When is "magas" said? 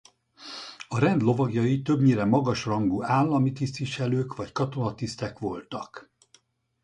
2.25-2.65